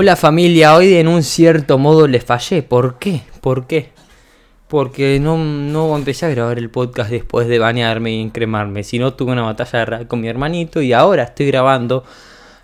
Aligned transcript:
Hola 0.00 0.14
familia, 0.14 0.76
hoy 0.76 0.94
en 0.94 1.08
un 1.08 1.24
cierto 1.24 1.76
modo 1.76 2.06
les 2.06 2.24
fallé. 2.24 2.62
¿Por 2.62 3.00
qué? 3.00 3.22
¿Por 3.40 3.66
qué? 3.66 3.90
Porque 4.68 5.18
no, 5.18 5.36
no 5.36 5.96
empecé 5.96 6.26
a 6.26 6.28
grabar 6.28 6.56
el 6.56 6.70
podcast 6.70 7.10
después 7.10 7.48
de 7.48 7.58
bañarme 7.58 8.12
y 8.12 8.22
encremarme, 8.22 8.84
sino 8.84 9.14
tuve 9.14 9.32
una 9.32 9.42
batalla 9.42 10.06
con 10.06 10.20
mi 10.20 10.28
hermanito 10.28 10.80
y 10.80 10.92
ahora 10.92 11.24
estoy 11.24 11.46
grabando. 11.46 12.04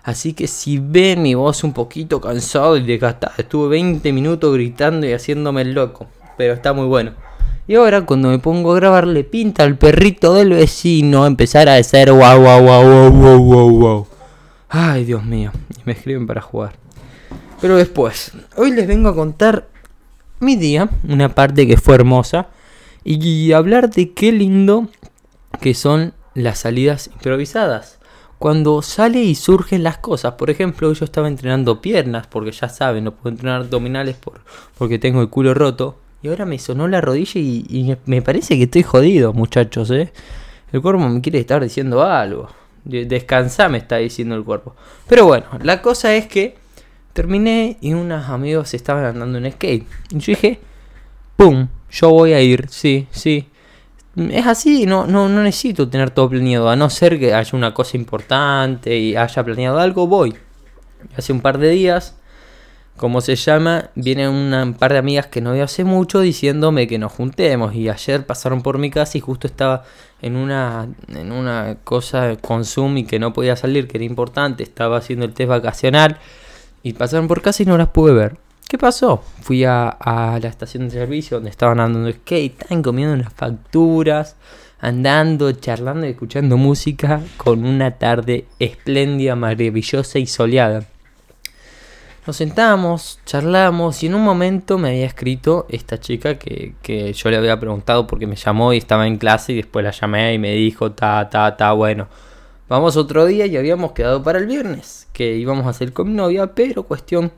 Así 0.03 0.31
que 0.31 0.47
si 0.47 0.77
ven 0.77 1.23
mi 1.23 1.35
voz 1.35 1.65
un 1.65 1.73
poquito 1.73 2.21
cansado 2.21 2.77
y 2.77 2.83
desgastada, 2.83 3.33
estuve 3.37 3.67
20 3.67 4.13
minutos 4.13 4.53
gritando 4.53 5.05
y 5.05 5.11
haciéndome 5.11 5.63
el 5.63 5.73
loco, 5.73 6.07
pero 6.37 6.53
está 6.53 6.71
muy 6.71 6.85
bueno. 6.85 7.11
Y 7.67 7.75
ahora 7.75 8.05
cuando 8.05 8.29
me 8.29 8.39
pongo 8.39 8.71
a 8.71 8.75
grabar 8.77 9.07
le 9.07 9.25
pinta 9.25 9.65
al 9.65 9.77
perrito 9.77 10.33
del 10.35 10.51
vecino 10.51 11.25
empezar 11.25 11.67
a 11.67 11.73
decir 11.73 12.13
wow 12.13 12.39
wow 12.39 12.61
wow 12.61 12.83
wow 12.85 13.11
wow 13.11 13.39
wow 13.39 13.69
wow. 13.71 14.07
Ay 14.69 15.03
Dios 15.03 15.25
mío, 15.25 15.51
y 15.77 15.81
me 15.83 15.91
escriben 15.91 16.25
para 16.25 16.39
jugar. 16.39 16.84
Pero 17.61 17.77
después, 17.77 18.33
hoy 18.57 18.71
les 18.71 18.87
vengo 18.87 19.09
a 19.09 19.15
contar 19.15 19.67
mi 20.39 20.55
día, 20.55 20.89
una 21.07 21.33
parte 21.33 21.65
que 21.65 21.77
fue 21.77 21.95
hermosa, 21.95 22.47
y 23.03 23.51
hablar 23.53 23.89
de 23.89 24.13
qué 24.13 24.31
lindo 24.31 24.89
que 25.61 25.73
son 25.73 26.13
las 26.33 26.59
salidas 26.59 27.07
improvisadas. 27.07 27.99
Cuando 28.39 28.81
sale 28.81 29.23
y 29.23 29.35
surgen 29.35 29.83
las 29.83 29.97
cosas, 29.97 30.33
por 30.33 30.49
ejemplo, 30.49 30.91
yo 30.91 31.05
estaba 31.05 31.27
entrenando 31.27 31.81
piernas, 31.81 32.27
porque 32.27 32.51
ya 32.51 32.67
saben, 32.67 33.05
no 33.05 33.15
puedo 33.15 33.33
entrenar 33.33 33.61
abdominales 33.61 34.17
por, 34.17 34.41
porque 34.77 34.99
tengo 34.99 35.21
el 35.21 35.29
culo 35.29 35.53
roto, 35.53 35.97
y 36.21 36.27
ahora 36.27 36.45
me 36.45 36.59
sonó 36.59 36.87
la 36.87 37.01
rodilla 37.01 37.39
y, 37.39 37.95
me 38.05 38.21
parece 38.21 38.57
que 38.57 38.63
estoy 38.63 38.83
jodido, 38.83 39.31
muchachos, 39.31 39.91
¿eh? 39.91 40.11
El 40.71 40.81
cuerpo 40.81 41.07
me 41.07 41.21
quiere 41.21 41.39
estar 41.39 41.63
diciendo 41.63 42.03
algo. 42.03 42.49
Descansa, 42.83 43.69
me 43.69 43.77
está 43.77 43.97
diciendo 43.97 44.35
el 44.35 44.43
cuerpo. 44.43 44.75
Pero 45.07 45.25
bueno, 45.25 45.45
la 45.61 45.81
cosa 45.81 46.15
es 46.15 46.27
que 46.27 46.57
Terminé 47.15 47.77
y 47.79 47.93
unos 47.93 48.27
amigos 48.27 48.73
estaban 48.73 49.05
andando 49.05 49.37
en 49.37 49.49
skate. 49.49 49.87
Y 50.09 50.19
yo 50.19 50.33
dije, 50.33 50.59
¡pum! 51.37 51.69
Yo 51.89 52.09
voy 52.09 52.33
a 52.33 52.41
ir, 52.41 52.67
sí, 52.67 53.07
sí. 53.09 53.47
Es 54.17 54.45
así, 54.45 54.85
no, 54.85 55.07
no, 55.07 55.29
no 55.29 55.41
necesito 55.41 55.87
tener 55.87 56.09
todo 56.09 56.29
planeado. 56.29 56.69
A 56.69 56.75
no 56.75 56.89
ser 56.89 57.17
que 57.17 57.33
haya 57.33 57.51
una 57.53 57.73
cosa 57.73 57.95
importante 57.95 58.97
y 58.97 59.15
haya 59.15 59.43
planeado 59.45 59.79
algo, 59.79 60.07
voy. 60.07 60.35
Hace 61.15 61.31
un 61.31 61.39
par 61.39 61.57
de 61.57 61.69
días, 61.69 62.17
como 62.97 63.21
se 63.21 63.37
llama, 63.37 63.91
vienen 63.95 64.31
un 64.31 64.73
par 64.73 64.91
de 64.91 64.99
amigas 64.99 65.27
que 65.27 65.39
no 65.39 65.53
veo 65.53 65.63
hace 65.63 65.85
mucho 65.85 66.19
diciéndome 66.19 66.85
que 66.85 66.99
nos 66.99 67.13
juntemos. 67.13 67.75
Y 67.75 67.87
ayer 67.87 68.25
pasaron 68.25 68.61
por 68.61 68.77
mi 68.77 68.89
casa 68.89 69.17
y 69.17 69.21
justo 69.21 69.47
estaba 69.47 69.85
en 70.21 70.35
una, 70.35 70.89
en 71.07 71.31
una 71.31 71.77
cosa 71.85 72.35
con 72.41 72.65
Zoom 72.65 72.97
y 72.97 73.05
que 73.05 73.19
no 73.19 73.31
podía 73.31 73.55
salir, 73.55 73.87
que 73.87 73.99
era 73.99 74.03
importante. 74.03 74.63
Estaba 74.63 74.97
haciendo 74.97 75.23
el 75.23 75.33
test 75.33 75.47
vacacional. 75.47 76.19
Y 76.85 76.93
pasaron 76.93 77.27
por 77.27 77.41
casa 77.41 77.63
y 77.63 77.65
no 77.65 77.79
las 77.79 77.87
pude 77.87 78.13
ver. 78.13 78.37
¿Qué 78.69 78.77
pasó? 78.77 79.23
Fui 79.41 79.63
a, 79.63 79.97
la 80.39 80.47
estación 80.47 80.83
de 80.83 80.91
servicio 80.91 81.37
donde 81.37 81.49
estaban 81.49 81.79
andando 81.79 82.11
skate, 82.11 82.61
estaban 82.61 82.83
comiendo 82.83 83.15
unas 83.15 83.33
facturas, 83.33 84.35
andando, 84.79 85.51
charlando 85.53 86.05
y 86.05 86.11
escuchando 86.11 86.57
música 86.57 87.21
con 87.37 87.65
una 87.65 87.97
tarde 87.97 88.45
espléndida, 88.59 89.35
maravillosa 89.35 90.19
y 90.19 90.27
soleada. 90.27 90.85
Nos 92.27 92.35
sentamos, 92.35 93.19
charlamos 93.25 94.03
y 94.03 94.05
en 94.05 94.13
un 94.13 94.23
momento 94.23 94.77
me 94.77 94.89
había 94.89 95.07
escrito 95.07 95.65
esta 95.69 95.99
chica 95.99 96.37
que, 96.37 96.75
que, 96.83 97.13
yo 97.13 97.31
le 97.31 97.37
había 97.37 97.59
preguntado 97.59 98.05
porque 98.05 98.27
me 98.27 98.35
llamó 98.35 98.73
y 98.73 98.77
estaba 98.77 99.07
en 99.07 99.17
clase 99.17 99.53
y 99.53 99.55
después 99.55 99.83
la 99.83 99.89
llamé 99.89 100.35
y 100.35 100.37
me 100.37 100.51
dijo, 100.51 100.91
ta, 100.91 101.31
ta, 101.31 101.57
ta, 101.57 101.71
bueno, 101.71 102.07
Vamos 102.67 102.97
otro 102.97 103.27
día 103.27 103.45
y 103.45 103.57
habíamos 103.57 103.91
quedado 103.91 104.23
para 104.23 104.39
el 104.39 104.47
viernes, 104.47 105.07
que 105.13 105.35
íbamos 105.35 105.67
a 105.67 105.69
hacer 105.69 105.93
con 105.93 106.07
mi 106.07 106.15
novia, 106.15 106.55
pero 106.55 106.81
cuestión 106.81 107.31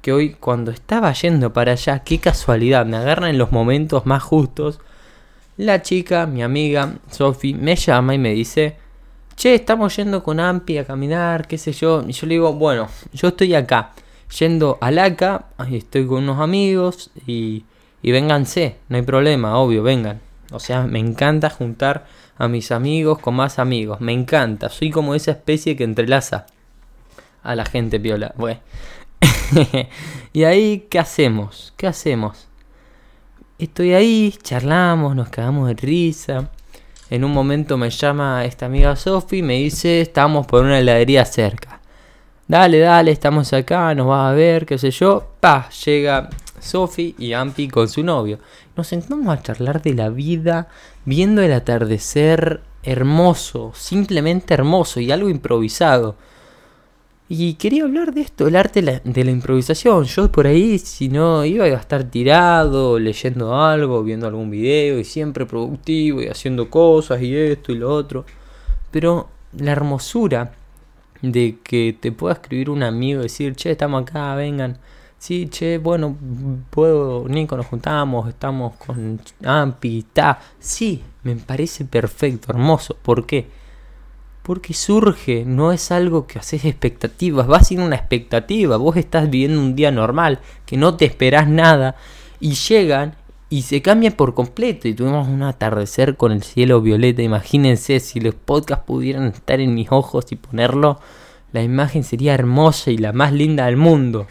que 0.00 0.12
hoy 0.12 0.34
cuando 0.34 0.70
estaba 0.70 1.12
yendo 1.12 1.52
para 1.52 1.72
allá, 1.72 2.04
qué 2.04 2.18
casualidad, 2.20 2.86
me 2.86 2.96
agarran 2.96 3.30
en 3.30 3.38
los 3.38 3.50
momentos 3.50 4.06
más 4.06 4.22
justos. 4.22 4.78
La 5.56 5.82
chica, 5.82 6.26
mi 6.26 6.44
amiga 6.44 6.94
Sophie, 7.10 7.54
me 7.54 7.74
llama 7.74 8.14
y 8.14 8.18
me 8.18 8.32
dice, 8.32 8.76
che, 9.34 9.56
estamos 9.56 9.96
yendo 9.96 10.22
con 10.22 10.38
Ampi 10.38 10.78
a 10.78 10.84
caminar, 10.84 11.48
qué 11.48 11.58
sé 11.58 11.72
yo. 11.72 12.04
Y 12.06 12.12
yo 12.12 12.28
le 12.28 12.34
digo, 12.34 12.52
bueno, 12.52 12.86
yo 13.12 13.28
estoy 13.28 13.56
acá, 13.56 13.90
yendo 14.38 14.78
a 14.80 14.92
Laca, 14.92 15.46
estoy 15.72 16.06
con 16.06 16.22
unos 16.22 16.38
amigos 16.38 17.10
y, 17.26 17.64
y 18.00 18.12
vénganse, 18.12 18.76
no 18.88 18.96
hay 18.96 19.02
problema, 19.02 19.58
obvio, 19.58 19.82
vengan. 19.82 20.27
O 20.50 20.60
sea, 20.60 20.82
me 20.82 20.98
encanta 20.98 21.50
juntar 21.50 22.06
a 22.36 22.48
mis 22.48 22.72
amigos 22.72 23.18
con 23.18 23.34
más 23.34 23.58
amigos. 23.58 24.00
Me 24.00 24.12
encanta. 24.12 24.68
Soy 24.68 24.90
como 24.90 25.14
esa 25.14 25.32
especie 25.32 25.76
que 25.76 25.84
entrelaza 25.84 26.46
a 27.42 27.54
la 27.54 27.64
gente 27.64 28.00
piola. 28.00 28.32
Bueno. 28.36 28.60
y 30.32 30.44
ahí, 30.44 30.86
¿qué 30.90 30.98
hacemos? 30.98 31.72
¿Qué 31.76 31.86
hacemos? 31.86 32.48
Estoy 33.58 33.92
ahí, 33.92 34.34
charlamos, 34.42 35.16
nos 35.16 35.28
cagamos 35.30 35.68
de 35.68 35.74
risa. 35.74 36.50
En 37.10 37.24
un 37.24 37.32
momento 37.32 37.76
me 37.76 37.90
llama 37.90 38.44
esta 38.44 38.66
amiga 38.66 38.94
Sofi 38.94 39.38
y 39.38 39.42
me 39.42 39.54
dice, 39.54 40.00
estamos 40.00 40.46
por 40.46 40.64
una 40.64 40.78
heladería 40.78 41.24
cerca. 41.24 41.80
Dale, 42.46 42.78
dale, 42.78 43.10
estamos 43.10 43.52
acá, 43.52 43.94
nos 43.94 44.06
vas 44.06 44.30
a 44.30 44.34
ver, 44.34 44.64
qué 44.64 44.78
sé 44.78 44.90
yo. 44.90 45.32
Pa, 45.40 45.68
llega 45.84 46.30
Sophie 46.60 47.14
y 47.18 47.32
Ampi 47.32 47.68
con 47.68 47.88
su 47.88 48.02
novio. 48.02 48.38
Nos 48.76 48.88
sentamos 48.88 49.28
a 49.28 49.42
charlar 49.42 49.82
de 49.82 49.94
la 49.94 50.08
vida, 50.08 50.68
viendo 51.04 51.42
el 51.42 51.52
atardecer 51.52 52.60
hermoso, 52.82 53.72
simplemente 53.74 54.54
hermoso 54.54 55.00
y 55.00 55.10
algo 55.10 55.28
improvisado. 55.28 56.16
Y 57.30 57.54
quería 57.54 57.84
hablar 57.84 58.14
de 58.14 58.22
esto, 58.22 58.48
el 58.48 58.56
arte 58.56 58.80
de 58.80 59.24
la, 59.24 59.30
improvisación. 59.30 60.04
Yo 60.04 60.32
por 60.32 60.46
ahí, 60.46 60.78
si 60.78 61.10
no, 61.10 61.44
iba 61.44 61.66
a 61.66 61.68
estar 61.68 62.04
tirado, 62.04 62.98
leyendo 62.98 63.54
algo, 63.54 64.02
viendo 64.02 64.26
algún 64.26 64.50
video 64.50 64.98
y 64.98 65.04
siempre 65.04 65.44
productivo 65.44 66.22
y 66.22 66.28
haciendo 66.28 66.70
cosas 66.70 67.20
y 67.20 67.36
esto 67.36 67.72
y 67.72 67.76
lo 67.76 67.92
otro. 67.92 68.24
Pero 68.90 69.28
la 69.58 69.72
hermosura 69.72 70.52
de 71.20 71.58
que 71.62 71.94
te 72.00 72.12
pueda 72.12 72.34
escribir 72.34 72.70
un 72.70 72.82
amigo 72.82 73.20
y 73.20 73.24
decir, 73.24 73.54
che, 73.56 73.72
estamos 73.72 74.02
acá, 74.02 74.34
vengan 74.34 74.78
Sí, 75.18 75.48
che, 75.48 75.78
bueno, 75.78 76.16
puedo, 76.70 77.28
Nico, 77.28 77.56
nos 77.56 77.66
juntamos, 77.66 78.28
estamos 78.28 78.76
con 78.76 79.20
Ampi, 79.44 80.06
ta. 80.12 80.38
Sí, 80.60 81.02
me 81.24 81.34
parece 81.34 81.84
perfecto, 81.84 82.52
hermoso. 82.52 82.96
¿Por 83.02 83.26
qué? 83.26 83.48
Porque 84.44 84.74
surge, 84.74 85.44
no 85.44 85.72
es 85.72 85.90
algo 85.90 86.26
que 86.28 86.38
haces 86.38 86.64
expectativas, 86.64 87.50
va 87.50 87.62
sin 87.64 87.80
una 87.80 87.96
expectativa. 87.96 88.76
Vos 88.76 88.96
estás 88.96 89.28
viviendo 89.28 89.60
un 89.60 89.74
día 89.74 89.90
normal, 89.90 90.38
que 90.64 90.76
no 90.76 90.96
te 90.96 91.04
esperás 91.04 91.48
nada, 91.48 91.96
y 92.38 92.54
llegan 92.54 93.16
y 93.50 93.62
se 93.62 93.82
cambia 93.82 94.16
por 94.16 94.34
completo. 94.34 94.86
Y 94.86 94.94
tuvimos 94.94 95.26
un 95.26 95.42
atardecer 95.42 96.16
con 96.16 96.30
el 96.30 96.44
cielo 96.44 96.80
violeta. 96.80 97.22
Imagínense 97.22 97.98
si 97.98 98.20
los 98.20 98.34
podcasts 98.34 98.84
pudieran 98.86 99.26
estar 99.26 99.60
en 99.60 99.74
mis 99.74 99.90
ojos 99.90 100.26
y 100.30 100.36
ponerlo, 100.36 101.00
la 101.52 101.62
imagen 101.62 102.04
sería 102.04 102.34
hermosa 102.34 102.92
y 102.92 102.98
la 102.98 103.12
más 103.12 103.32
linda 103.32 103.66
del 103.66 103.76
mundo. 103.76 104.28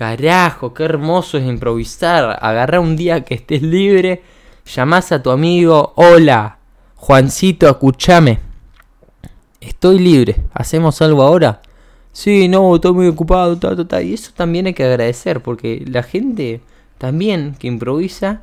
Carajo, 0.00 0.72
qué 0.72 0.84
hermoso 0.84 1.36
es 1.36 1.44
improvisar. 1.44 2.38
Agarra 2.40 2.80
un 2.80 2.96
día 2.96 3.22
que 3.22 3.34
estés 3.34 3.60
libre, 3.60 4.22
llamás 4.64 5.12
a 5.12 5.22
tu 5.22 5.30
amigo, 5.30 5.92
hola, 5.94 6.56
Juancito, 6.96 7.68
escúchame. 7.68 8.38
Estoy 9.60 9.98
libre, 9.98 10.36
¿hacemos 10.54 11.02
algo 11.02 11.22
ahora? 11.22 11.60
Sí, 12.12 12.48
no, 12.48 12.76
estoy 12.76 12.94
muy 12.94 13.08
ocupado, 13.08 13.58
Y 14.02 14.14
eso 14.14 14.32
también 14.34 14.64
hay 14.64 14.72
que 14.72 14.84
agradecer, 14.84 15.42
porque 15.42 15.84
la 15.86 16.02
gente 16.02 16.62
también 16.96 17.54
que 17.58 17.66
improvisa 17.66 18.40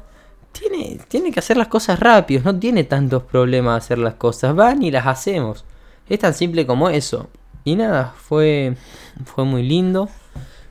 tiene, 0.51 0.99
tiene 1.07 1.31
que 1.31 1.39
hacer 1.39 1.57
las 1.57 1.69
cosas 1.69 1.99
rápido, 1.99 2.43
no 2.45 2.59
tiene 2.59 2.83
tantos 2.83 3.23
problemas 3.23 3.83
hacer 3.83 3.97
las 3.97 4.13
cosas, 4.13 4.55
van 4.55 4.83
y 4.83 4.91
las 4.91 5.07
hacemos. 5.07 5.65
Es 6.07 6.19
tan 6.19 6.35
simple 6.35 6.67
como 6.67 6.91
eso. 6.91 7.29
Y 7.63 7.75
nada, 7.75 8.13
fue, 8.15 8.77
fue 9.25 9.43
muy 9.43 9.63
lindo. 9.63 10.07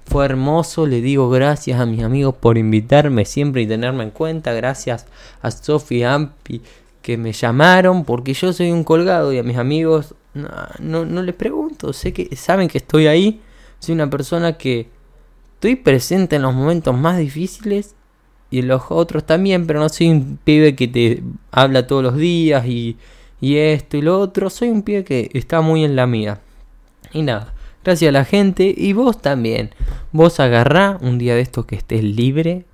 Fue 0.07 0.25
hermoso, 0.25 0.87
le 0.87 1.01
digo 1.01 1.29
gracias 1.29 1.81
a 1.81 1.87
mis 1.87 2.03
amigos 2.03 2.35
por 2.37 2.59
invitarme 2.59 3.25
siempre 3.25 3.63
y 3.63 3.67
tenerme 3.67 4.05
en 4.05 4.11
cuenta. 4.11 4.53
Gracias 4.53 5.07
a 5.43 5.51
Sophie 5.51 6.07
Ampi 6.07 6.63
que 7.03 7.17
me 7.17 7.33
llamaron 7.33 8.05
porque 8.05 8.35
yo 8.35 8.53
soy 8.53 8.71
un 8.71 8.83
colgado 8.83 9.33
y 9.33 9.39
a 9.39 9.43
mis 9.43 9.57
amigos 9.57 10.15
no, 10.81 11.05
no, 11.05 11.23
les 11.23 11.35
pregunto. 11.35 11.93
Sé 11.93 12.13
que 12.13 12.35
saben 12.37 12.69
que 12.69 12.79
estoy 12.79 13.07
ahí. 13.07 13.41
Soy 13.79 13.95
una 13.95 14.11
persona 14.11 14.57
que 14.59 14.89
estoy 15.55 15.77
presente 15.77 16.37
en 16.37 16.43
los 16.43 16.55
momentos 16.55 16.97
más 16.97 17.19
difíciles 17.19 17.95
y 18.51 18.61
en 18.61 18.69
los 18.69 18.83
otros 18.91 19.25
también, 19.25 19.67
pero 19.67 19.81
no 19.81 19.89
soy 19.89 20.11
un 20.11 20.39
pibe 20.43 20.77
que 20.77 20.89
te 20.89 21.23
habla 21.51 21.87
todos 21.87 22.03
los 22.03 22.17
días 22.17 22.67
y, 22.67 22.97
y 23.41 23.57
esto 23.57 23.97
y 23.97 24.03
lo 24.03 24.21
otro. 24.21 24.51
Soy 24.51 24.69
un 24.69 24.83
pibe 24.83 25.05
que 25.05 25.31
está 25.33 25.61
muy 25.61 25.85
en 25.85 25.97
la 25.97 26.07
mía. 26.07 26.41
Y 27.13 27.23
nada. 27.23 27.55
Gracias 27.85 28.09
a 28.09 28.13
la 28.13 28.25
gente 28.25 28.75
y 28.77 28.93
vos 28.93 29.23
también. 29.23 29.71
Vos 30.17 30.41
agarrá 30.41 30.97
un 31.03 31.19
día 31.19 31.35
de 31.35 31.43
estos 31.43 31.67
que 31.67 31.77
estés 31.77 32.03
libre. 32.03 32.65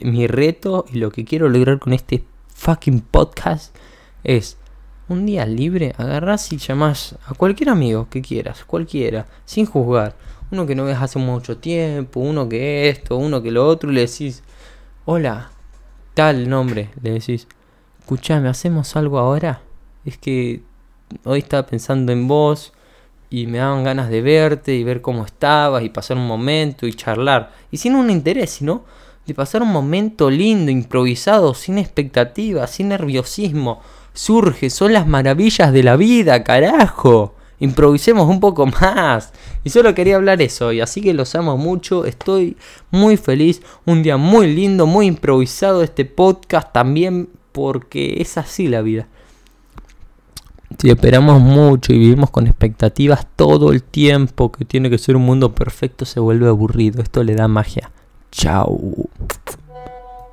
Mi 0.00 0.28
reto 0.28 0.84
y 0.92 0.98
lo 0.98 1.10
que 1.10 1.24
quiero 1.24 1.48
lograr 1.48 1.80
con 1.80 1.92
este 1.92 2.24
fucking 2.54 3.00
podcast 3.00 3.74
es 4.22 4.58
un 5.08 5.26
día 5.26 5.44
libre. 5.44 5.92
Agarrás 5.98 6.52
y 6.52 6.56
llamás 6.56 7.16
a 7.26 7.34
cualquier 7.34 7.70
amigo 7.70 8.06
que 8.08 8.22
quieras, 8.22 8.64
cualquiera, 8.64 9.26
sin 9.44 9.66
juzgar. 9.66 10.14
uno 10.52 10.68
que 10.68 10.76
no 10.76 10.84
ves 10.84 10.98
hace 10.98 11.18
mucho 11.18 11.56
tiempo, 11.56 12.20
uno 12.20 12.48
que 12.48 12.88
esto, 12.88 13.16
uno 13.16 13.42
que 13.42 13.50
lo 13.50 13.66
otro, 13.66 13.90
y 13.90 13.94
le 13.94 14.02
decís, 14.02 14.44
hola, 15.04 15.50
tal 16.14 16.48
nombre, 16.48 16.90
le 17.02 17.10
decís, 17.10 17.48
escuchame, 17.98 18.48
¿hacemos 18.48 18.94
algo 18.94 19.18
ahora? 19.18 19.62
Es 20.04 20.16
que 20.16 20.62
hoy 21.24 21.40
estaba 21.40 21.66
pensando 21.66 22.12
en 22.12 22.28
vos 22.28 22.72
y 23.30 23.46
me 23.46 23.58
daban 23.58 23.84
ganas 23.84 24.08
de 24.08 24.22
verte 24.22 24.74
y 24.74 24.84
ver 24.84 25.00
cómo 25.00 25.24
estabas 25.24 25.82
y 25.82 25.90
pasar 25.90 26.16
un 26.16 26.26
momento 26.26 26.86
y 26.86 26.94
charlar. 26.94 27.52
Y 27.70 27.76
sin 27.76 27.94
un 27.94 28.10
interés, 28.10 28.50
sino 28.50 28.84
de 29.26 29.34
pasar 29.34 29.62
un 29.62 29.70
momento 29.70 30.30
lindo, 30.30 30.70
improvisado, 30.70 31.52
sin 31.52 31.76
expectativas, 31.78 32.70
sin 32.70 32.88
nerviosismo. 32.88 33.82
Surge, 34.14 34.70
son 34.70 34.94
las 34.94 35.06
maravillas 35.06 35.72
de 35.72 35.82
la 35.82 35.96
vida, 35.96 36.42
carajo. 36.42 37.34
Improvisemos 37.60 38.26
un 38.28 38.40
poco 38.40 38.66
más. 38.66 39.32
Y 39.64 39.70
solo 39.70 39.94
quería 39.94 40.16
hablar 40.16 40.40
eso 40.40 40.68
hoy, 40.68 40.80
así 40.80 41.02
que 41.02 41.12
los 41.12 41.34
amo 41.34 41.58
mucho. 41.58 42.06
Estoy 42.06 42.56
muy 42.90 43.18
feliz. 43.18 43.60
Un 43.84 44.02
día 44.02 44.16
muy 44.16 44.54
lindo, 44.54 44.86
muy 44.86 45.06
improvisado 45.06 45.82
este 45.82 46.06
podcast 46.06 46.72
también, 46.72 47.28
porque 47.52 48.22
es 48.22 48.38
así 48.38 48.68
la 48.68 48.80
vida. 48.80 49.08
Si 50.78 50.90
esperamos 50.90 51.40
mucho 51.40 51.92
y 51.92 51.98
vivimos 51.98 52.30
con 52.30 52.46
expectativas 52.46 53.26
todo 53.34 53.72
el 53.72 53.82
tiempo, 53.82 54.52
que 54.52 54.64
tiene 54.64 54.90
que 54.90 54.98
ser 54.98 55.16
un 55.16 55.22
mundo 55.22 55.52
perfecto, 55.52 56.04
se 56.04 56.20
vuelve 56.20 56.48
aburrido. 56.48 57.02
Esto 57.02 57.24
le 57.24 57.34
da 57.34 57.48
magia. 57.48 57.90
Chao. 58.30 58.78